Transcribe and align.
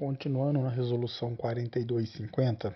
Continuando 0.00 0.62
na 0.62 0.70
resolução 0.70 1.36
4250, 1.36 2.74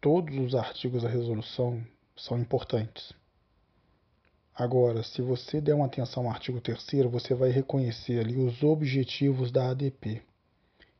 todos 0.00 0.34
os 0.38 0.54
artigos 0.54 1.02
da 1.02 1.10
resolução 1.10 1.84
são 2.16 2.38
importantes. 2.38 3.12
Agora, 4.54 5.02
se 5.02 5.20
você 5.20 5.60
der 5.60 5.74
uma 5.74 5.84
atenção 5.84 6.24
ao 6.24 6.30
artigo 6.30 6.58
3 6.58 6.82
você 7.10 7.34
vai 7.34 7.50
reconhecer 7.50 8.18
ali 8.18 8.34
os 8.38 8.62
objetivos 8.62 9.52
da 9.52 9.68
ADP, 9.68 10.22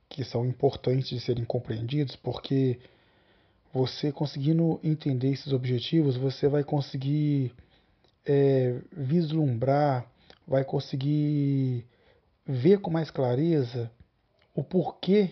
que 0.06 0.22
são 0.22 0.44
importantes 0.44 1.08
de 1.08 1.20
serem 1.20 1.46
compreendidos, 1.46 2.14
porque 2.16 2.78
você 3.72 4.12
conseguindo 4.12 4.78
entender 4.84 5.30
esses 5.30 5.50
objetivos, 5.50 6.14
você 6.14 6.46
vai 6.46 6.62
conseguir 6.62 7.54
é, 8.26 8.78
vislumbrar, 8.92 10.06
vai 10.46 10.62
conseguir 10.62 11.86
ver 12.46 12.80
com 12.80 12.90
mais 12.90 13.10
clareza 13.10 13.90
o 14.58 14.64
porquê 14.64 15.30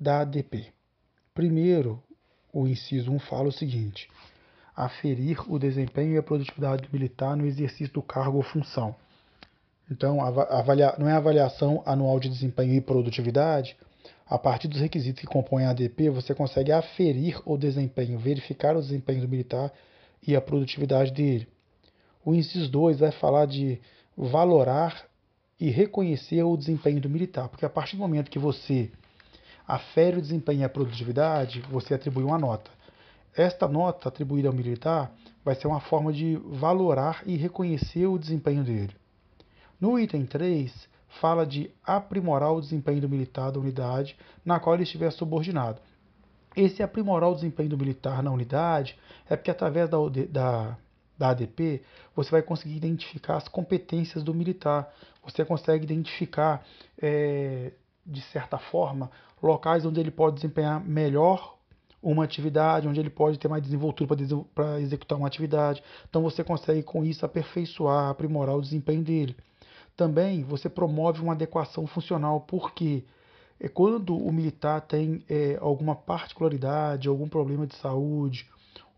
da 0.00 0.22
ADP. 0.22 0.72
Primeiro, 1.32 2.02
o 2.52 2.66
inciso 2.66 3.12
1 3.12 3.20
fala 3.20 3.50
o 3.50 3.52
seguinte: 3.52 4.10
aferir 4.74 5.40
o 5.48 5.60
desempenho 5.60 6.14
e 6.14 6.18
a 6.18 6.22
produtividade 6.24 6.82
do 6.82 6.92
militar 6.92 7.36
no 7.36 7.46
exercício 7.46 7.94
do 7.94 8.02
cargo 8.02 8.38
ou 8.38 8.42
função. 8.42 8.96
Então, 9.88 10.20
avalia, 10.20 10.92
não 10.98 11.08
é 11.08 11.12
avaliação 11.12 11.84
anual 11.86 12.18
de 12.18 12.28
desempenho 12.28 12.74
e 12.74 12.80
produtividade. 12.80 13.76
A 14.26 14.36
partir 14.36 14.66
dos 14.66 14.80
requisitos 14.80 15.20
que 15.20 15.26
compõem 15.28 15.64
a 15.64 15.70
ADP, 15.70 16.10
você 16.10 16.34
consegue 16.34 16.72
aferir 16.72 17.40
o 17.46 17.56
desempenho, 17.56 18.18
verificar 18.18 18.76
o 18.76 18.82
desempenho 18.82 19.20
do 19.20 19.28
militar 19.28 19.72
e 20.26 20.34
a 20.34 20.40
produtividade 20.40 21.12
dele. 21.12 21.46
O 22.24 22.34
inciso 22.34 22.68
2 22.68 22.98
vai 22.98 23.12
falar 23.12 23.46
de 23.46 23.80
valorar 24.16 25.08
e 25.60 25.70
reconhecer 25.70 26.42
o 26.42 26.56
desempenho 26.56 27.00
do 27.00 27.10
militar, 27.10 27.48
porque 27.48 27.64
a 27.64 27.70
partir 27.70 27.96
do 27.96 28.00
momento 28.00 28.30
que 28.30 28.38
você 28.38 28.90
afere 29.66 30.18
o 30.18 30.22
desempenho 30.22 30.60
e 30.60 30.64
a 30.64 30.68
produtividade, 30.68 31.60
você 31.70 31.94
atribui 31.94 32.24
uma 32.24 32.38
nota. 32.38 32.70
Esta 33.36 33.68
nota 33.68 34.08
atribuída 34.08 34.48
ao 34.48 34.54
militar 34.54 35.12
vai 35.44 35.54
ser 35.54 35.66
uma 35.66 35.80
forma 35.80 36.12
de 36.12 36.36
valorar 36.36 37.22
e 37.26 37.36
reconhecer 37.36 38.06
o 38.06 38.18
desempenho 38.18 38.64
dele. 38.64 38.94
No 39.80 39.98
item 39.98 40.26
3, 40.26 40.88
fala 41.20 41.46
de 41.46 41.70
aprimorar 41.84 42.52
o 42.52 42.60
desempenho 42.60 43.00
do 43.00 43.08
militar 43.08 43.50
da 43.50 43.60
unidade 43.60 44.16
na 44.44 44.58
qual 44.58 44.74
ele 44.74 44.84
estiver 44.84 45.10
subordinado. 45.10 45.80
Esse 46.56 46.82
aprimorar 46.82 47.30
o 47.30 47.34
desempenho 47.34 47.68
do 47.68 47.78
militar 47.78 48.22
na 48.22 48.32
unidade 48.32 48.98
é 49.28 49.36
porque 49.36 49.50
através 49.50 49.88
da, 49.88 49.98
da 50.30 50.78
da 51.18 51.30
ADP, 51.30 51.82
você 52.14 52.30
vai 52.30 52.42
conseguir 52.42 52.76
identificar 52.76 53.36
as 53.36 53.48
competências 53.48 54.22
do 54.22 54.32
militar. 54.32 54.92
Você 55.24 55.44
consegue 55.44 55.84
identificar, 55.84 56.64
é, 57.00 57.72
de 58.06 58.22
certa 58.22 58.56
forma, 58.56 59.10
locais 59.42 59.84
onde 59.84 59.98
ele 59.98 60.10
pode 60.10 60.36
desempenhar 60.36 60.82
melhor 60.82 61.58
uma 62.00 62.24
atividade, 62.24 62.86
onde 62.86 63.00
ele 63.00 63.10
pode 63.10 63.38
ter 63.38 63.48
mais 63.48 63.62
desenvoltura 63.62 64.16
para 64.54 64.80
executar 64.80 65.18
uma 65.18 65.26
atividade. 65.26 65.82
Então 66.08 66.22
você 66.22 66.44
consegue 66.44 66.82
com 66.82 67.04
isso 67.04 67.26
aperfeiçoar, 67.26 68.08
aprimorar 68.08 68.56
o 68.56 68.62
desempenho 68.62 69.02
dele. 69.02 69.36
Também 69.96 70.44
você 70.44 70.68
promove 70.68 71.20
uma 71.20 71.32
adequação 71.32 71.86
funcional, 71.88 72.42
porque 72.42 73.04
é 73.58 73.68
quando 73.68 74.16
o 74.16 74.32
militar 74.32 74.80
tem 74.82 75.24
é, 75.28 75.58
alguma 75.60 75.96
particularidade, 75.96 77.08
algum 77.08 77.28
problema 77.28 77.66
de 77.66 77.74
saúde, 77.76 78.48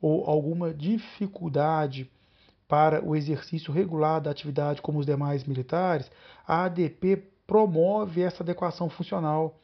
ou 0.01 0.25
alguma 0.25 0.73
dificuldade 0.73 2.11
para 2.67 3.05
o 3.05 3.17
exercício 3.17 3.73
regular 3.73 4.21
da 4.21 4.31
atividade 4.31 4.81
como 4.81 5.01
os 5.01 5.07
demais 5.07 5.45
militares, 5.45 6.11
a 6.47 6.65
ADP 6.65 7.25
promove 7.47 8.23
essa 8.23 8.45
adequação 8.45 8.89
funcional. 8.89 9.59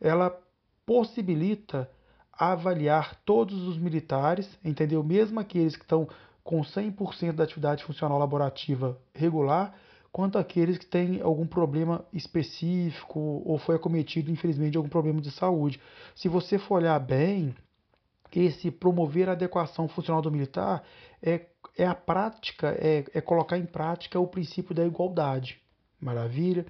Ela 0.00 0.38
possibilita 0.86 1.90
avaliar 2.32 3.16
todos 3.24 3.66
os 3.66 3.76
militares, 3.76 4.48
entendeu? 4.64 5.02
Mesmo 5.02 5.40
aqueles 5.40 5.76
que 5.76 5.82
estão 5.82 6.08
com 6.44 6.60
100% 6.62 7.32
da 7.32 7.44
atividade 7.44 7.84
funcional 7.84 8.18
laborativa 8.18 8.98
regular, 9.14 9.74
quanto 10.12 10.38
aqueles 10.38 10.78
que 10.78 10.86
têm 10.86 11.20
algum 11.20 11.46
problema 11.46 12.04
específico 12.12 13.42
ou 13.44 13.58
foi 13.58 13.76
acometido, 13.76 14.30
infelizmente, 14.30 14.72
de 14.72 14.76
algum 14.76 14.88
problema 14.88 15.20
de 15.20 15.30
saúde. 15.30 15.80
Se 16.14 16.28
você 16.28 16.58
for 16.58 16.76
olhar 16.76 16.98
bem, 16.98 17.54
esse 18.40 18.70
promover 18.70 19.28
a 19.28 19.32
adequação 19.32 19.88
funcional 19.88 20.22
do 20.22 20.30
militar 20.30 20.82
é, 21.22 21.46
é 21.76 21.86
a 21.86 21.94
prática, 21.94 22.76
é, 22.78 23.04
é 23.14 23.20
colocar 23.20 23.58
em 23.58 23.66
prática 23.66 24.18
o 24.18 24.26
princípio 24.26 24.74
da 24.74 24.84
igualdade. 24.84 25.60
Maravilha. 26.00 26.66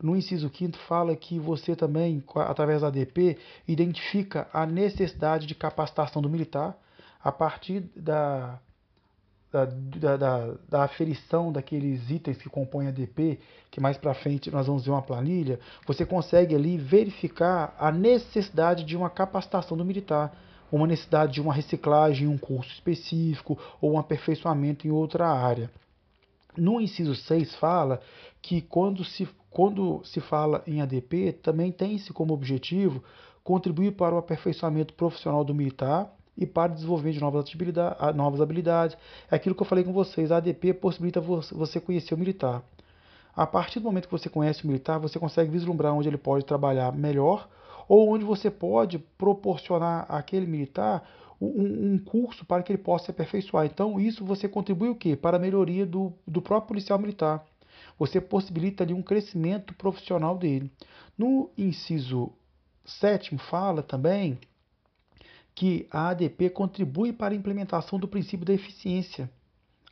No 0.00 0.14
inciso 0.14 0.50
5 0.54 0.78
fala 0.86 1.16
que 1.16 1.38
você 1.38 1.74
também, 1.74 2.22
através 2.34 2.82
da 2.82 2.88
ADP, 2.88 3.38
identifica 3.66 4.48
a 4.52 4.66
necessidade 4.66 5.46
de 5.46 5.54
capacitação 5.54 6.20
do 6.20 6.28
militar 6.28 6.78
a 7.22 7.32
partir 7.32 7.80
da, 7.96 8.60
da, 9.50 9.64
da, 9.64 10.16
da, 10.16 10.54
da 10.68 10.82
aferição 10.84 11.50
daqueles 11.50 12.10
itens 12.10 12.36
que 12.36 12.48
compõem 12.48 12.86
a 12.86 12.90
ADP, 12.90 13.40
que 13.70 13.80
mais 13.80 13.96
para 13.96 14.14
frente 14.14 14.50
nós 14.50 14.66
vamos 14.66 14.84
ver 14.84 14.90
uma 14.90 15.02
planilha, 15.02 15.58
você 15.86 16.04
consegue 16.04 16.54
ali 16.54 16.76
verificar 16.76 17.74
a 17.78 17.90
necessidade 17.90 18.84
de 18.84 18.96
uma 18.96 19.10
capacitação 19.10 19.76
do 19.76 19.84
militar 19.84 20.36
uma 20.70 20.86
necessidade 20.86 21.34
de 21.34 21.40
uma 21.40 21.52
reciclagem 21.52 22.26
em 22.26 22.30
um 22.30 22.38
curso 22.38 22.70
específico 22.72 23.58
ou 23.80 23.92
um 23.92 23.98
aperfeiçoamento 23.98 24.86
em 24.86 24.90
outra 24.90 25.28
área. 25.28 25.70
No 26.56 26.80
inciso 26.80 27.14
6 27.14 27.54
fala 27.56 28.00
que 28.40 28.60
quando 28.60 29.04
se, 29.04 29.28
quando 29.50 30.02
se 30.04 30.20
fala 30.20 30.62
em 30.66 30.80
ADP, 30.80 31.32
também 31.42 31.70
tem-se 31.70 32.12
como 32.12 32.32
objetivo 32.32 33.02
contribuir 33.44 33.92
para 33.92 34.14
o 34.14 34.18
aperfeiçoamento 34.18 34.94
profissional 34.94 35.44
do 35.44 35.54
militar 35.54 36.12
e 36.36 36.46
para 36.46 36.72
o 36.72 36.74
desenvolvimento 36.74 37.14
de 37.14 37.20
novas, 37.20 37.54
novas 38.14 38.40
habilidades. 38.40 38.96
É 39.30 39.36
aquilo 39.36 39.54
que 39.54 39.62
eu 39.62 39.66
falei 39.66 39.84
com 39.84 39.92
vocês, 39.92 40.32
a 40.32 40.38
ADP 40.38 40.74
possibilita 40.74 41.20
você 41.20 41.80
conhecer 41.80 42.14
o 42.14 42.18
militar. 42.18 42.62
A 43.34 43.46
partir 43.46 43.80
do 43.80 43.84
momento 43.84 44.06
que 44.06 44.12
você 44.12 44.28
conhece 44.28 44.64
o 44.64 44.66
militar, 44.66 44.98
você 44.98 45.18
consegue 45.18 45.50
vislumbrar 45.50 45.94
onde 45.94 46.08
ele 46.08 46.16
pode 46.16 46.44
trabalhar 46.44 46.92
melhor 46.92 47.48
ou 47.88 48.08
onde 48.10 48.24
você 48.24 48.50
pode 48.50 48.98
proporcionar 48.98 50.06
àquele 50.08 50.46
militar 50.46 51.08
um, 51.40 51.94
um, 51.94 51.98
curso 51.98 52.44
para 52.44 52.62
que 52.62 52.72
ele 52.72 52.82
possa 52.82 53.06
se 53.06 53.10
aperfeiçoar. 53.10 53.66
Então, 53.66 54.00
isso 54.00 54.24
você 54.24 54.48
contribui 54.48 54.88
o 54.88 54.94
quê? 54.94 55.14
Para 55.14 55.36
a 55.36 55.40
melhoria 55.40 55.84
do, 55.84 56.12
do 56.26 56.40
próprio 56.40 56.68
policial 56.68 56.98
militar. 56.98 57.44
Você 57.98 58.20
possibilita 58.20 58.84
ali 58.84 58.94
um 58.94 59.02
crescimento 59.02 59.74
profissional 59.74 60.36
dele. 60.36 60.70
No 61.16 61.50
inciso 61.56 62.32
sétimo, 62.84 63.38
fala 63.38 63.82
também 63.82 64.38
que 65.54 65.86
a 65.90 66.10
ADP 66.10 66.50
contribui 66.50 67.12
para 67.12 67.34
a 67.34 67.36
implementação 67.36 67.98
do 67.98 68.06
princípio 68.06 68.44
da 68.44 68.52
eficiência. 68.52 69.30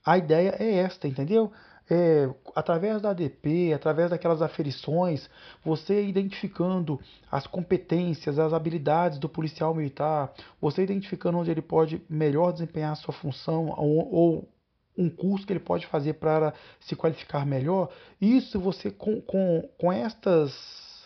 A 0.04 0.18
ideia 0.18 0.54
é 0.58 0.74
esta, 0.74 1.08
entendeu? 1.08 1.50
É, 1.90 2.28
através 2.54 3.02
da 3.02 3.10
ADP, 3.10 3.72
através 3.74 4.10
daquelas 4.10 4.40
aferições, 4.40 5.28
você 5.62 6.04
identificando 6.04 6.98
as 7.30 7.46
competências, 7.46 8.38
as 8.38 8.52
habilidades 8.52 9.18
do 9.18 9.28
policial 9.28 9.74
militar, 9.74 10.32
você 10.60 10.82
identificando 10.82 11.38
onde 11.38 11.50
ele 11.50 11.62
pode 11.62 12.00
melhor 12.08 12.52
desempenhar 12.52 12.92
a 12.92 12.96
sua 12.96 13.12
função 13.12 13.74
ou, 13.76 14.12
ou 14.12 14.48
um 14.96 15.10
curso 15.10 15.46
que 15.46 15.52
ele 15.52 15.60
pode 15.60 15.86
fazer 15.86 16.14
para 16.14 16.54
se 16.80 16.94
qualificar 16.94 17.44
melhor, 17.44 17.90
isso 18.20 18.58
você 18.60 18.90
com, 18.90 19.20
com, 19.20 19.68
com, 19.78 19.92
estas, 19.92 20.54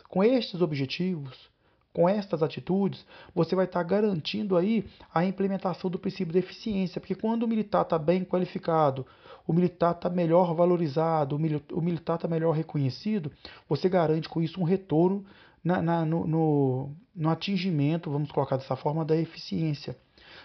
com 0.08 0.22
estes 0.22 0.60
objetivos, 0.60 1.48
com 1.92 2.08
estas 2.08 2.42
atitudes, 2.42 3.04
você 3.34 3.56
vai 3.56 3.64
estar 3.64 3.82
garantindo 3.82 4.56
aí 4.56 4.86
a 5.12 5.24
implementação 5.24 5.90
do 5.90 5.98
princípio 5.98 6.32
da 6.32 6.38
eficiência, 6.38 7.00
porque 7.00 7.14
quando 7.14 7.42
o 7.42 7.48
militar 7.48 7.82
está 7.82 7.98
bem 7.98 8.24
qualificado, 8.24 9.06
o 9.48 9.52
militar 9.52 9.92
está 9.92 10.08
melhor 10.08 10.54
valorizado, 10.54 11.34
o, 11.34 11.80
militar 11.82 12.14
está 12.14 12.28
melhor 12.28 12.52
reconhecido, 12.52 13.32
você 13.68 13.88
garante 13.88 14.28
com 14.28 14.40
isso 14.40 14.60
um 14.60 14.64
retorno 14.64 15.24
na, 15.64 15.82
na, 15.82 16.04
no, 16.04 16.26
no, 16.26 16.90
no 17.16 17.28
atingimento, 17.28 18.10
vamos 18.10 18.30
colocar 18.30 18.56
dessa 18.56 18.76
forma, 18.76 19.04
da 19.04 19.16
eficiência. 19.16 19.96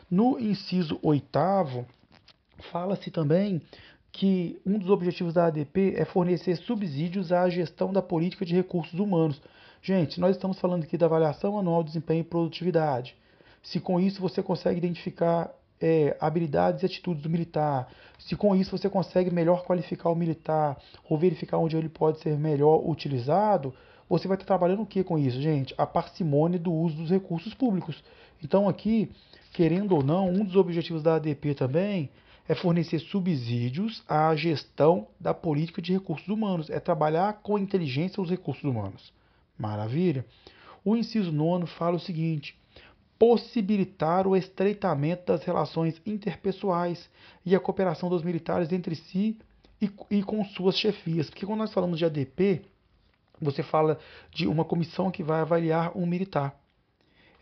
No 0.09 0.39
inciso 0.39 0.97
oitavo, 1.03 1.85
fala-se 2.71 3.11
também 3.11 3.61
que 4.11 4.59
um 4.65 4.79
dos 4.79 4.89
objetivos 4.89 5.33
da 5.35 5.47
ADP 5.47 5.93
é 5.97 6.05
fornecer 6.05 6.55
subsídios 6.55 7.31
à 7.31 7.49
gestão 7.49 7.93
da 7.93 8.01
política 8.01 8.45
de 8.45 8.55
recursos 8.55 8.99
humanos, 8.99 9.39
Gente, 9.85 10.17
nós 10.17 10.37
estamos 10.37 10.57
falando 10.61 10.83
aqui 10.83 10.97
da 10.97 11.07
avaliação 11.07 11.59
anual 11.59 11.83
de 11.83 11.89
desempenho 11.89 12.21
e 12.21 12.23
produtividade. 12.23 13.17
Se 13.61 13.81
com 13.81 13.99
isso 13.99 14.21
você 14.21 14.41
consegue 14.41 14.77
identificar 14.77 15.53
é, 15.83 16.15
habilidades 16.17 16.81
e 16.81 16.85
atitudes 16.85 17.21
do 17.21 17.29
militar, 17.29 17.91
se 18.17 18.37
com 18.37 18.55
isso 18.55 18.75
você 18.75 18.89
consegue 18.89 19.29
melhor 19.29 19.65
qualificar 19.65 20.09
o 20.09 20.15
militar 20.15 20.77
ou 21.09 21.17
verificar 21.17 21.57
onde 21.57 21.75
ele 21.75 21.89
pode 21.89 22.21
ser 22.21 22.39
melhor 22.39 22.81
utilizado, 22.89 23.73
você 24.07 24.25
vai 24.25 24.35
estar 24.35 24.45
trabalhando 24.45 24.83
o 24.83 24.85
que 24.85 25.03
com 25.03 25.19
isso, 25.19 25.41
gente? 25.41 25.75
A 25.77 25.85
parcimônia 25.85 26.57
do 26.57 26.71
uso 26.71 26.95
dos 26.95 27.09
recursos 27.09 27.53
públicos. 27.53 28.01
Então 28.41 28.69
aqui, 28.69 29.11
querendo 29.51 29.93
ou 29.93 30.01
não, 30.01 30.29
um 30.29 30.45
dos 30.45 30.55
objetivos 30.55 31.03
da 31.03 31.15
ADP 31.15 31.53
também 31.53 32.09
é 32.47 32.55
fornecer 32.55 32.99
subsídios 32.99 34.03
à 34.07 34.33
gestão 34.37 35.07
da 35.19 35.33
política 35.33 35.81
de 35.81 35.91
recursos 35.91 36.27
humanos, 36.29 36.69
é 36.69 36.79
trabalhar 36.79 37.41
com 37.41 37.59
inteligência 37.59 38.23
os 38.23 38.29
recursos 38.29 38.63
humanos. 38.63 39.11
Maravilha. 39.57 40.25
O 40.85 40.95
inciso 40.95 41.31
nono 41.31 41.67
fala 41.67 41.97
o 41.97 41.99
seguinte: 41.99 42.55
possibilitar 43.23 44.27
o 44.27 44.35
estreitamento 44.35 45.27
das 45.27 45.45
relações 45.45 46.01
interpessoais 46.05 47.09
e 47.45 47.55
a 47.55 47.59
cooperação 47.59 48.09
dos 48.09 48.21
militares 48.21 48.69
entre 48.73 48.95
si 48.95 49.39
e, 49.81 49.89
e 50.11 50.21
com 50.21 50.43
suas 50.43 50.77
chefias. 50.77 51.29
Porque 51.29 51.45
quando 51.45 51.59
nós 51.59 51.71
falamos 51.71 51.97
de 51.97 52.03
ADP, 52.03 52.65
você 53.39 53.63
fala 53.63 53.97
de 54.29 54.45
uma 54.45 54.65
comissão 54.65 55.09
que 55.09 55.23
vai 55.23 55.39
avaliar 55.39 55.97
um 55.97 56.05
militar. 56.05 56.53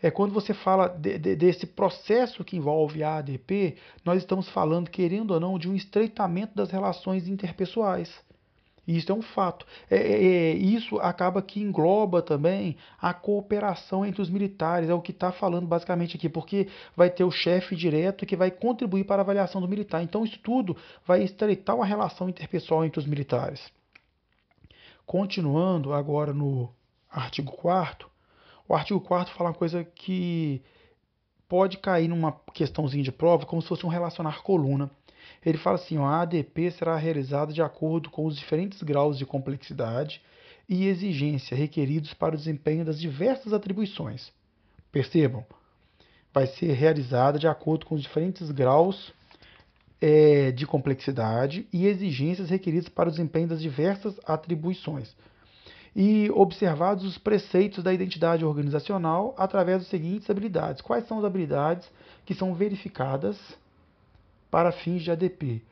É 0.00 0.08
quando 0.08 0.32
você 0.32 0.54
fala 0.54 0.86
de, 0.86 1.18
de, 1.18 1.34
desse 1.34 1.66
processo 1.66 2.44
que 2.44 2.56
envolve 2.56 3.02
a 3.02 3.16
ADP, 3.16 3.76
nós 4.04 4.18
estamos 4.18 4.48
falando, 4.48 4.88
querendo 4.88 5.32
ou 5.32 5.40
não, 5.40 5.58
de 5.58 5.68
um 5.68 5.74
estreitamento 5.74 6.54
das 6.54 6.70
relações 6.70 7.26
interpessoais. 7.26 8.08
Isso 8.86 9.12
é 9.12 9.14
um 9.14 9.22
fato. 9.22 9.64
É, 9.88 9.96
é, 9.96 10.24
é, 10.24 10.52
isso 10.54 10.98
acaba 10.98 11.40
que 11.40 11.60
engloba 11.60 12.20
também 12.20 12.76
a 13.00 13.14
cooperação 13.14 14.04
entre 14.04 14.20
os 14.20 14.28
militares, 14.28 14.88
é 14.88 14.94
o 14.94 15.00
que 15.00 15.12
está 15.12 15.30
falando 15.30 15.66
basicamente 15.66 16.16
aqui, 16.16 16.28
porque 16.28 16.68
vai 16.96 17.08
ter 17.08 17.24
o 17.24 17.30
chefe 17.30 17.76
direto 17.76 18.26
que 18.26 18.36
vai 18.36 18.50
contribuir 18.50 19.04
para 19.04 19.22
a 19.22 19.24
avaliação 19.24 19.60
do 19.60 19.68
militar. 19.68 20.02
Então, 20.02 20.24
isso 20.24 20.38
tudo 20.40 20.76
vai 21.06 21.22
estreitar 21.22 21.76
uma 21.76 21.86
relação 21.86 22.28
interpessoal 22.28 22.84
entre 22.84 22.98
os 22.98 23.06
militares. 23.06 23.72
Continuando 25.06 25.92
agora 25.92 26.32
no 26.32 26.68
artigo 27.10 27.52
4 27.52 28.12
o 28.72 28.74
artigo 28.74 29.00
4 29.00 29.34
fala 29.34 29.50
uma 29.50 29.54
coisa 29.54 29.84
que 29.84 30.62
pode 31.46 31.76
cair 31.76 32.08
numa 32.08 32.32
questãozinha 32.54 33.04
de 33.04 33.12
prova, 33.12 33.44
como 33.44 33.60
se 33.60 33.68
fosse 33.68 33.84
um 33.84 33.88
relacionar 33.90 34.42
coluna. 34.42 34.90
Ele 35.44 35.58
fala 35.58 35.76
assim: 35.76 35.98
ó, 35.98 36.04
a 36.04 36.22
ADP 36.22 36.70
será 36.72 36.96
realizada 36.96 37.52
de 37.52 37.62
acordo 37.62 38.10
com 38.10 38.26
os 38.26 38.36
diferentes 38.36 38.82
graus 38.82 39.18
de 39.18 39.26
complexidade 39.26 40.20
e 40.68 40.86
exigência 40.86 41.56
requeridos 41.56 42.14
para 42.14 42.34
o 42.34 42.38
desempenho 42.38 42.84
das 42.84 42.98
diversas 42.98 43.52
atribuições. 43.52 44.32
Percebam, 44.90 45.44
vai 46.32 46.46
ser 46.46 46.72
realizada 46.72 47.38
de 47.38 47.46
acordo 47.46 47.86
com 47.86 47.94
os 47.94 48.02
diferentes 48.02 48.50
graus 48.50 49.12
é, 50.00 50.50
de 50.50 50.66
complexidade 50.66 51.66
e 51.72 51.86
exigências 51.86 52.50
requeridas 52.50 52.88
para 52.88 53.08
o 53.08 53.12
desempenho 53.12 53.48
das 53.48 53.60
diversas 53.60 54.18
atribuições 54.26 55.14
e 55.94 56.30
observados 56.30 57.04
os 57.04 57.18
preceitos 57.18 57.84
da 57.84 57.92
identidade 57.92 58.44
organizacional 58.44 59.34
através 59.36 59.78
das 59.80 59.88
seguintes 59.88 60.28
habilidades. 60.28 60.80
Quais 60.80 61.06
são 61.06 61.18
as 61.18 61.24
habilidades 61.24 61.88
que 62.24 62.34
são 62.34 62.54
verificadas 62.54 63.38
para 64.52 64.70
fins 64.70 65.02
de 65.02 65.10
ADP? 65.10 65.64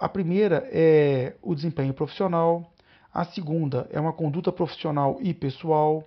A 0.00 0.08
primeira 0.08 0.66
é 0.72 1.36
o 1.42 1.54
desempenho 1.54 1.92
profissional, 1.92 2.72
a 3.12 3.22
segunda 3.26 3.86
é 3.92 4.00
uma 4.00 4.14
conduta 4.14 4.50
profissional 4.50 5.18
e 5.20 5.34
pessoal, 5.34 6.02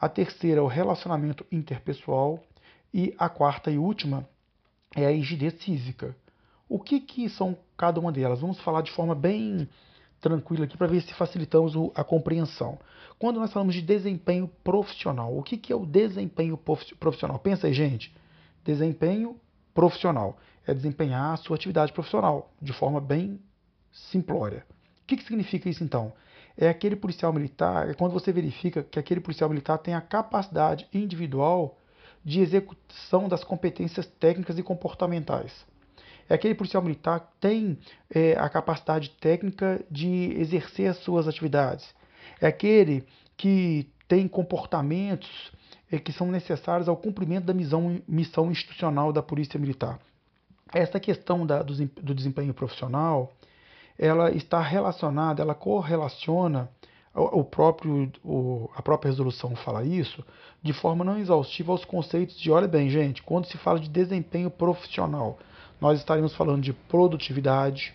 a 0.00 0.08
terceira 0.08 0.58
é 0.58 0.62
o 0.62 0.66
relacionamento 0.66 1.46
interpessoal 1.50 2.42
e 2.92 3.14
a 3.16 3.28
quarta 3.28 3.70
e 3.70 3.78
última 3.78 4.28
é 4.96 5.06
a 5.06 5.10
rigidez 5.10 5.62
física. 5.62 6.16
O 6.68 6.80
que, 6.80 6.98
que 6.98 7.28
são 7.28 7.56
cada 7.76 8.00
uma 8.00 8.10
delas? 8.10 8.40
Vamos 8.40 8.58
falar 8.60 8.82
de 8.82 8.90
forma 8.90 9.14
bem 9.14 9.68
tranquila 10.20 10.64
aqui 10.64 10.76
para 10.76 10.88
ver 10.88 11.02
se 11.02 11.14
facilitamos 11.14 11.74
a 11.94 12.02
compreensão. 12.02 12.80
Quando 13.16 13.38
nós 13.38 13.52
falamos 13.52 13.76
de 13.76 13.82
desempenho 13.82 14.50
profissional, 14.64 15.38
o 15.38 15.42
que, 15.42 15.56
que 15.56 15.72
é 15.72 15.76
o 15.76 15.86
desempenho 15.86 16.58
profissional? 16.98 17.38
Pensa 17.38 17.68
aí, 17.68 17.72
gente. 17.72 18.12
Desempenho 18.64 19.36
profissional 19.74 20.38
é 20.66 20.74
desempenhar 20.74 21.34
a 21.34 21.36
sua 21.36 21.56
atividade 21.56 21.92
profissional 21.92 22.50
de 22.60 22.72
forma 22.72 23.00
bem 23.00 23.40
simplória. 23.90 24.64
O 25.02 25.06
que, 25.06 25.16
que 25.16 25.24
significa 25.24 25.68
isso 25.68 25.82
então? 25.82 26.12
É 26.56 26.68
aquele 26.68 26.96
policial 26.96 27.32
militar, 27.32 27.88
é 27.88 27.94
quando 27.94 28.12
você 28.12 28.32
verifica 28.32 28.82
que 28.82 28.98
aquele 28.98 29.20
policial 29.20 29.48
militar 29.48 29.78
tem 29.78 29.94
a 29.94 30.00
capacidade 30.00 30.86
individual 30.92 31.78
de 32.24 32.40
execução 32.40 33.28
das 33.28 33.42
competências 33.42 34.06
técnicas 34.06 34.58
e 34.58 34.62
comportamentais. 34.62 35.52
É 36.28 36.34
aquele 36.34 36.54
policial 36.54 36.82
militar 36.82 37.20
que 37.20 37.26
tem 37.40 37.78
é, 38.14 38.34
a 38.38 38.48
capacidade 38.48 39.10
técnica 39.20 39.84
de 39.90 40.32
exercer 40.38 40.88
as 40.88 40.98
suas 40.98 41.26
atividades 41.26 41.92
é 42.40 42.46
aquele 42.46 43.04
que 43.36 43.88
tem 44.08 44.26
comportamentos 44.26 45.52
que 45.98 46.12
são 46.12 46.30
necessários 46.30 46.88
ao 46.88 46.96
cumprimento 46.96 47.46
da 47.46 47.54
missão, 47.54 48.00
missão 48.06 48.50
institucional 48.50 49.12
da 49.12 49.22
Polícia 49.22 49.58
Militar. 49.58 49.98
Essa 50.72 51.00
questão 51.00 51.44
da, 51.44 51.62
do, 51.62 51.74
do 51.74 52.14
desempenho 52.14 52.54
profissional, 52.54 53.32
ela 53.98 54.30
está 54.30 54.60
relacionada, 54.60 55.42
ela 55.42 55.54
correlaciona 55.54 56.70
o 57.12 57.42
próprio, 57.42 58.10
o, 58.24 58.70
a 58.76 58.82
própria 58.82 59.10
resolução 59.10 59.56
fala 59.56 59.84
isso 59.84 60.24
de 60.62 60.72
forma 60.72 61.04
não 61.04 61.18
exaustiva 61.18 61.72
aos 61.72 61.84
conceitos 61.84 62.38
de, 62.38 62.50
olha 62.50 62.68
bem, 62.68 62.88
gente, 62.88 63.22
quando 63.22 63.46
se 63.46 63.58
fala 63.58 63.80
de 63.80 63.88
desempenho 63.88 64.50
profissional, 64.50 65.38
nós 65.80 65.98
estaremos 65.98 66.34
falando 66.36 66.62
de 66.62 66.72
produtividade, 66.72 67.94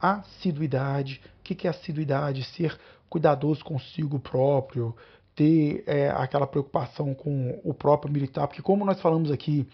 assiduidade. 0.00 1.20
O 1.38 1.42
que 1.42 1.66
é 1.66 1.70
assiduidade? 1.70 2.44
Ser 2.44 2.78
cuidadoso 3.08 3.64
consigo 3.64 4.18
próprio, 4.18 4.94
ter 5.38 5.84
é, 5.86 6.10
aquela 6.10 6.48
preocupação 6.48 7.14
com 7.14 7.60
o 7.62 7.72
próprio 7.72 8.12
militar, 8.12 8.48
porque 8.48 8.60
como 8.60 8.84
nós 8.84 9.00
falamos 9.00 9.30
aqui 9.30 9.68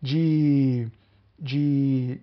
de, 0.00 0.88
de, 1.38 2.18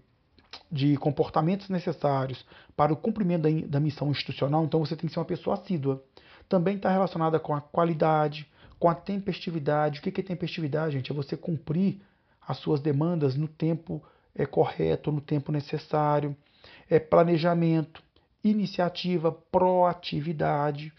de 0.72 0.98
comportamentos 0.98 1.70
necessários 1.70 2.44
para 2.76 2.92
o 2.92 2.96
cumprimento 2.96 3.44
da, 3.44 3.68
da 3.68 3.80
missão 3.80 4.10
institucional, 4.10 4.66
então 4.66 4.80
você 4.80 4.96
tem 4.96 5.08
que 5.08 5.14
ser 5.14 5.20
uma 5.20 5.26
pessoa 5.26 5.58
assídua. 5.58 6.04
Também 6.50 6.78
está 6.78 6.90
relacionada 6.90 7.40
com 7.40 7.54
a 7.54 7.62
qualidade, 7.62 8.50
com 8.80 8.90
a 8.90 8.96
tempestividade. 8.96 10.00
O 10.00 10.02
que 10.02 10.20
é 10.20 10.24
tempestividade, 10.24 10.94
gente? 10.94 11.12
É 11.12 11.16
você 11.16 11.38
cumprir 11.38 12.02
as 12.48 12.58
suas 12.58 12.82
demandas 12.82 13.36
no 13.36 13.48
tempo 13.48 14.02
é, 14.34 14.44
correto, 14.44 15.12
no 15.12 15.22
tempo 15.22 15.52
necessário. 15.52 16.36
É 16.90 16.98
planejamento, 16.98 18.02
iniciativa, 18.44 19.32
proatividade. 19.32 20.92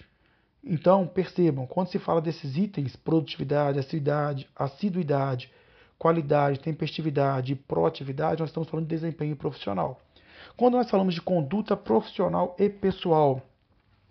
Então, 0.68 1.06
percebam, 1.06 1.66
quando 1.66 1.88
se 1.88 1.98
fala 1.98 2.20
desses 2.20 2.56
itens, 2.56 2.94
produtividade, 2.94 3.78
assiduidade, 3.78 4.48
assiduidade 4.54 5.50
qualidade, 5.98 6.60
tempestividade 6.60 7.52
e 7.52 7.56
proatividade, 7.56 8.40
nós 8.40 8.50
estamos 8.50 8.68
falando 8.68 8.86
de 8.86 8.94
desempenho 8.94 9.34
profissional. 9.34 10.00
Quando 10.56 10.74
nós 10.74 10.88
falamos 10.88 11.14
de 11.14 11.20
conduta 11.20 11.76
profissional 11.76 12.54
e 12.58 12.68
pessoal, 12.68 13.42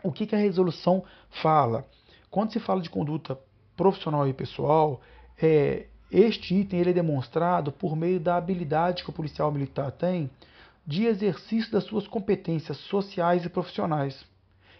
o 0.03 0.11
que, 0.11 0.27
que 0.27 0.35
a 0.35 0.39
resolução 0.39 1.03
fala? 1.41 1.85
Quando 2.29 2.51
se 2.51 2.59
fala 2.59 2.81
de 2.81 2.89
conduta 2.89 3.39
profissional 3.75 4.27
e 4.27 4.33
pessoal, 4.33 5.01
é, 5.41 5.87
este 6.11 6.55
item 6.55 6.79
ele 6.79 6.89
é 6.89 6.93
demonstrado 6.93 7.71
por 7.71 7.95
meio 7.95 8.19
da 8.19 8.35
habilidade 8.35 9.03
que 9.03 9.09
o 9.09 9.13
policial 9.13 9.51
militar 9.51 9.91
tem 9.91 10.29
de 10.85 11.05
exercício 11.05 11.71
das 11.71 11.83
suas 11.83 12.07
competências 12.07 12.77
sociais 12.77 13.45
e 13.45 13.49
profissionais, 13.49 14.25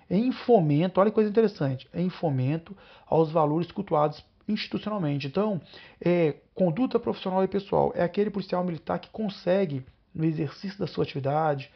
em 0.09 0.31
fomento, 0.31 0.99
olha 0.99 1.09
que 1.09 1.15
coisa 1.15 1.29
interessante, 1.29 1.87
em 1.93 2.09
fomento 2.09 2.75
aos 3.05 3.31
valores 3.31 3.71
cultuados 3.71 4.23
institucionalmente. 4.47 5.27
Então, 5.27 5.61
é, 5.99 6.35
conduta 6.55 6.99
profissional 6.99 7.43
e 7.43 7.47
pessoal 7.47 7.91
é 7.95 8.03
aquele 8.03 8.29
policial 8.29 8.63
militar 8.63 8.99
que 8.99 9.09
consegue, 9.09 9.85
no 10.13 10.23
exercício 10.23 10.79
da 10.79 10.87
sua 10.87 11.03
atividade, 11.03 11.69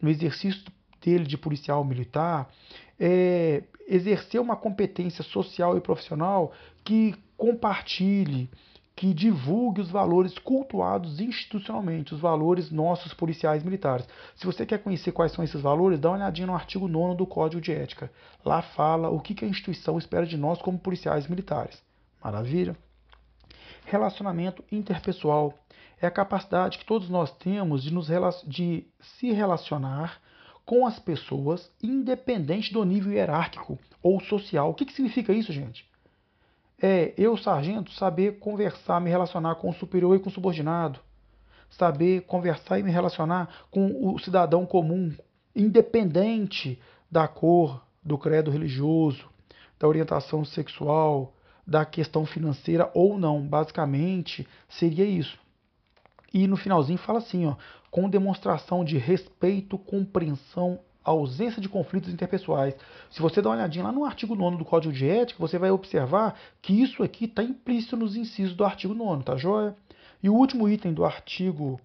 no 0.00 0.08
exercício 0.08 0.64
dele 1.00 1.24
de 1.24 1.36
policial 1.36 1.84
militar, 1.84 2.50
é, 2.98 3.62
exercer 3.86 4.40
uma 4.40 4.56
competência 4.56 5.22
social 5.22 5.76
e 5.76 5.80
profissional 5.80 6.52
que 6.82 7.14
compartilhe, 7.36 8.48
que 8.96 9.12
divulgue 9.12 9.80
os 9.80 9.90
valores 9.90 10.38
cultuados 10.38 11.18
institucionalmente, 11.18 12.14
os 12.14 12.20
valores 12.20 12.70
nossos 12.70 13.12
policiais 13.12 13.64
militares. 13.64 14.06
Se 14.36 14.46
você 14.46 14.64
quer 14.64 14.78
conhecer 14.82 15.10
quais 15.10 15.32
são 15.32 15.44
esses 15.44 15.60
valores, 15.60 15.98
dá 15.98 16.10
uma 16.10 16.18
olhadinha 16.18 16.46
no 16.46 16.54
artigo 16.54 16.86
9 16.86 17.16
do 17.16 17.26
Código 17.26 17.60
de 17.60 17.72
Ética. 17.72 18.10
Lá 18.44 18.62
fala 18.62 19.10
o 19.10 19.20
que 19.20 19.44
a 19.44 19.48
instituição 19.48 19.98
espera 19.98 20.24
de 20.24 20.36
nós 20.36 20.62
como 20.62 20.78
policiais 20.78 21.26
militares. 21.26 21.82
Maravilha? 22.22 22.76
Relacionamento 23.84 24.64
interpessoal 24.70 25.52
é 26.00 26.06
a 26.06 26.10
capacidade 26.10 26.78
que 26.78 26.86
todos 26.86 27.08
nós 27.08 27.30
temos 27.32 27.82
de, 27.82 27.92
nos, 27.92 28.08
de 28.46 28.86
se 29.18 29.32
relacionar 29.32 30.20
com 30.64 30.86
as 30.86 30.98
pessoas, 30.98 31.70
independente 31.82 32.72
do 32.72 32.84
nível 32.84 33.12
hierárquico 33.12 33.78
ou 34.02 34.20
social. 34.20 34.70
O 34.70 34.74
que, 34.74 34.86
que 34.86 34.92
significa 34.92 35.32
isso, 35.32 35.52
gente? 35.52 35.84
É 36.80 37.14
eu, 37.16 37.36
sargento, 37.36 37.92
saber 37.92 38.38
conversar, 38.38 39.00
me 39.00 39.10
relacionar 39.10 39.54
com 39.56 39.70
o 39.70 39.74
superior 39.74 40.16
e 40.16 40.20
com 40.20 40.28
o 40.28 40.32
subordinado, 40.32 41.00
saber 41.70 42.22
conversar 42.22 42.78
e 42.78 42.82
me 42.82 42.90
relacionar 42.90 43.48
com 43.70 44.12
o 44.12 44.18
cidadão 44.18 44.66
comum, 44.66 45.14
independente 45.54 46.80
da 47.10 47.28
cor, 47.28 47.82
do 48.02 48.18
credo 48.18 48.50
religioso, 48.50 49.28
da 49.78 49.88
orientação 49.88 50.44
sexual, 50.44 51.34
da 51.66 51.84
questão 51.84 52.26
financeira 52.26 52.90
ou 52.94 53.18
não. 53.18 53.40
Basicamente, 53.40 54.46
seria 54.68 55.04
isso. 55.04 55.38
E 56.32 56.46
no 56.46 56.56
finalzinho 56.56 56.98
fala 56.98 57.20
assim, 57.20 57.46
ó, 57.46 57.54
com 57.90 58.08
demonstração 58.08 58.84
de 58.84 58.98
respeito, 58.98 59.78
compreensão 59.78 60.80
ausência 61.10 61.60
de 61.60 61.68
conflitos 61.68 62.12
interpessoais. 62.12 62.74
Se 63.10 63.20
você 63.20 63.42
dá 63.42 63.50
uma 63.50 63.56
olhadinha 63.56 63.84
lá 63.84 63.92
no 63.92 64.04
artigo 64.04 64.34
9 64.34 64.56
do 64.56 64.64
Código 64.64 64.92
de 64.92 65.08
Ética, 65.08 65.38
você 65.38 65.58
vai 65.58 65.70
observar 65.70 66.38
que 66.62 66.72
isso 66.72 67.02
aqui 67.02 67.26
está 67.26 67.42
implícito 67.42 67.96
nos 67.96 68.16
incisos 68.16 68.56
do 68.56 68.64
artigo 68.64 68.94
9, 68.94 69.22
tá 69.22 69.36
joia? 69.36 69.76
E 70.22 70.28
o 70.28 70.34
último 70.34 70.68
item 70.68 70.94
do 70.94 71.04
artigo 71.04 71.78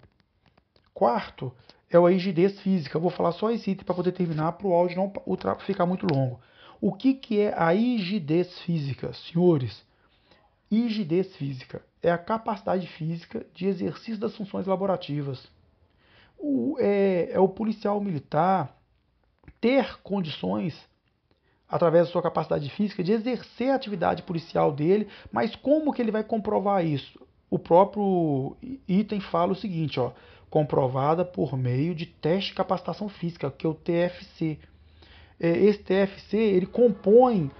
4 0.94 1.54
é 1.90 1.96
a 1.96 2.08
rigidez 2.08 2.58
física. 2.60 2.96
Eu 2.96 3.02
vou 3.02 3.10
falar 3.10 3.32
só 3.32 3.50
esse 3.50 3.70
item 3.70 3.84
para 3.84 3.94
poder 3.94 4.12
terminar, 4.12 4.52
para 4.52 4.66
o 4.66 4.72
áudio 4.72 4.96
não 4.96 5.12
ficar 5.58 5.84
muito 5.84 6.06
longo. 6.06 6.40
O 6.80 6.94
que, 6.94 7.12
que 7.12 7.40
é 7.40 7.52
a 7.52 7.72
rigidez 7.72 8.58
física, 8.60 9.12
senhores? 9.12 9.84
Rigidez 10.70 11.36
física 11.36 11.82
é 12.02 12.10
a 12.10 12.16
capacidade 12.16 12.86
física 12.86 13.44
de 13.52 13.66
exercício 13.66 14.18
das 14.18 14.34
funções 14.34 14.66
laborativas. 14.66 15.46
O, 16.38 16.76
é, 16.78 17.30
é 17.32 17.38
o 17.38 17.48
policial 17.48 18.00
militar 18.00 18.74
ter 19.60 20.00
condições, 20.02 20.78
através 21.68 22.06
da 22.06 22.12
sua 22.12 22.22
capacidade 22.22 22.68
física, 22.70 23.02
de 23.04 23.12
exercer 23.12 23.70
a 23.70 23.74
atividade 23.74 24.22
policial 24.22 24.72
dele, 24.72 25.08
mas 25.30 25.54
como 25.54 25.92
que 25.92 26.02
ele 26.02 26.10
vai 26.10 26.24
comprovar 26.24 26.84
isso? 26.84 27.20
O 27.48 27.58
próprio 27.58 28.56
item 28.88 29.20
fala 29.20 29.52
o 29.52 29.56
seguinte, 29.56 29.98
ó, 29.98 30.12
comprovada 30.48 31.24
por 31.24 31.56
meio 31.56 31.94
de 31.94 32.06
teste 32.06 32.50
de 32.50 32.56
capacitação 32.56 33.08
física, 33.08 33.50
que 33.50 33.66
é 33.66 33.68
o 33.68 33.74
TFC. 33.74 34.58
É, 35.38 35.48
esse 35.48 35.78
TFC 35.78 36.36
ele 36.36 36.66
compõe 36.66 37.50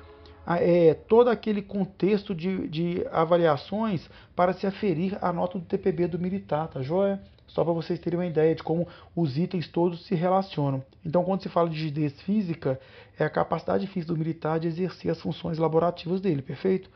é, 0.46 0.94
todo 0.94 1.28
aquele 1.28 1.62
contexto 1.62 2.34
de, 2.34 2.68
de 2.68 3.06
avaliações 3.12 4.08
para 4.34 4.52
se 4.52 4.66
aferir 4.66 5.16
a 5.22 5.32
nota 5.32 5.58
do 5.58 5.64
TPB 5.64 6.08
do 6.08 6.18
militar, 6.18 6.68
tá 6.68 6.82
joia? 6.82 7.20
Só 7.50 7.64
para 7.64 7.72
vocês 7.72 7.98
terem 7.98 8.18
uma 8.18 8.26
ideia 8.26 8.54
de 8.54 8.62
como 8.62 8.86
os 9.14 9.36
itens 9.36 9.68
todos 9.68 10.06
se 10.06 10.14
relacionam. 10.14 10.82
Então, 11.04 11.24
quando 11.24 11.42
se 11.42 11.48
fala 11.48 11.68
de 11.68 11.76
rigidez 11.76 12.20
física, 12.22 12.80
é 13.18 13.24
a 13.24 13.30
capacidade 13.30 13.86
física 13.86 14.12
do 14.12 14.18
militar 14.18 14.60
de 14.60 14.68
exercer 14.68 15.10
as 15.10 15.20
funções 15.20 15.58
laborativas 15.58 16.20
dele, 16.20 16.42
perfeito? 16.42 16.90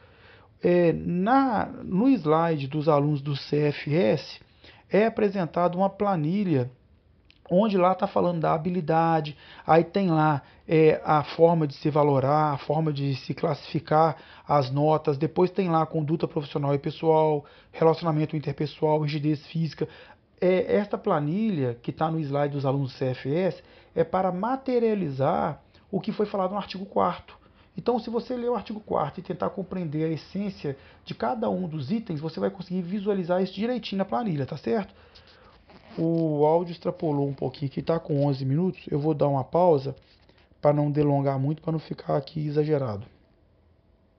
É, 0.62 0.92
na, 0.92 1.66
no 1.66 2.08
slide 2.08 2.68
dos 2.68 2.88
alunos 2.88 3.20
do 3.20 3.34
CFS, 3.34 4.40
é 4.90 5.06
apresentada 5.06 5.76
uma 5.76 5.90
planilha 5.90 6.70
onde 7.50 7.76
lá 7.76 7.92
está 7.92 8.06
falando 8.06 8.40
da 8.40 8.54
habilidade, 8.54 9.36
aí 9.66 9.84
tem 9.84 10.10
lá 10.10 10.42
é, 10.66 11.00
a 11.04 11.22
forma 11.22 11.66
de 11.66 11.74
se 11.74 11.90
valorar, 11.90 12.54
a 12.54 12.58
forma 12.58 12.92
de 12.92 13.14
se 13.16 13.34
classificar 13.34 14.16
as 14.48 14.70
notas, 14.70 15.18
depois 15.18 15.50
tem 15.50 15.68
lá 15.68 15.84
conduta 15.84 16.26
profissional 16.26 16.74
e 16.74 16.78
pessoal, 16.78 17.44
relacionamento 17.70 18.36
interpessoal, 18.36 19.00
rigidez 19.00 19.44
física. 19.46 19.86
É, 20.44 20.76
esta 20.76 20.98
planilha 20.98 21.78
que 21.82 21.90
está 21.90 22.10
no 22.10 22.18
slide 22.20 22.54
dos 22.54 22.66
alunos 22.66 22.92
do 22.92 22.98
CFS 22.98 23.62
é 23.94 24.04
para 24.04 24.30
materializar 24.30 25.62
o 25.90 26.00
que 26.00 26.12
foi 26.12 26.26
falado 26.26 26.50
no 26.50 26.58
artigo 26.58 26.84
4 26.84 27.44
então, 27.76 27.98
se 27.98 28.08
você 28.08 28.36
ler 28.36 28.48
o 28.48 28.54
artigo 28.54 28.80
4 28.80 29.20
e 29.20 29.22
tentar 29.22 29.50
compreender 29.50 30.04
a 30.04 30.08
essência 30.08 30.76
de 31.04 31.14
cada 31.14 31.50
um 31.50 31.68
dos 31.68 31.90
itens, 31.90 32.20
você 32.20 32.38
vai 32.38 32.50
conseguir 32.50 32.82
visualizar 32.82 33.42
isso 33.42 33.52
direitinho 33.52 33.98
na 33.98 34.04
planilha, 34.04 34.46
tá 34.46 34.56
certo? 34.56 34.94
O 35.98 36.44
áudio 36.44 36.72
extrapolou 36.72 37.28
um 37.28 37.34
pouquinho 37.34 37.70
aqui, 37.70 37.80
está 37.80 37.98
com 37.98 38.24
11 38.26 38.44
minutos. 38.44 38.82
Eu 38.88 38.98
vou 38.98 39.12
dar 39.12 39.28
uma 39.28 39.44
pausa 39.44 39.94
para 40.60 40.72
não 40.72 40.90
delongar 40.90 41.38
muito, 41.38 41.62
para 41.62 41.72
não 41.72 41.78
ficar 41.78 42.16
aqui 42.16 42.46
exagerado. 42.46 43.06